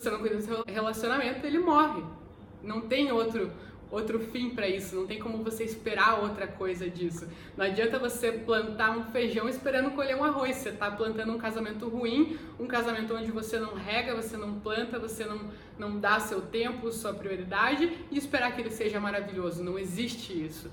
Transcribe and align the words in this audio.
você 0.00 0.08
não 0.08 0.18
cuida 0.18 0.36
do 0.36 0.42
seu 0.42 0.64
relacionamento, 0.66 1.46
ele 1.46 1.58
morre. 1.58 2.02
Não 2.62 2.80
tem 2.80 3.12
outro 3.12 3.52
outro 3.90 4.20
fim 4.20 4.50
para 4.50 4.68
isso, 4.68 4.94
não 4.94 5.04
tem 5.04 5.18
como 5.18 5.42
você 5.42 5.64
esperar 5.64 6.22
outra 6.22 6.46
coisa 6.46 6.88
disso. 6.88 7.26
Não 7.56 7.66
adianta 7.66 7.98
você 7.98 8.30
plantar 8.30 8.96
um 8.96 9.10
feijão 9.10 9.48
esperando 9.48 9.90
colher 9.90 10.16
um 10.16 10.22
arroz. 10.22 10.56
Você 10.56 10.70
tá 10.70 10.90
plantando 10.92 11.32
um 11.32 11.38
casamento 11.38 11.88
ruim, 11.88 12.38
um 12.58 12.68
casamento 12.68 13.14
onde 13.14 13.32
você 13.32 13.58
não 13.58 13.74
rega, 13.74 14.14
você 14.14 14.36
não 14.36 14.60
planta, 14.60 14.96
você 14.96 15.24
não, 15.24 15.40
não 15.76 15.98
dá 15.98 16.20
seu 16.20 16.40
tempo, 16.40 16.92
sua 16.92 17.12
prioridade 17.12 17.92
e 18.12 18.16
esperar 18.16 18.54
que 18.54 18.60
ele 18.60 18.70
seja 18.70 19.00
maravilhoso. 19.00 19.62
Não 19.62 19.76
existe 19.76 20.32
isso. 20.32 20.70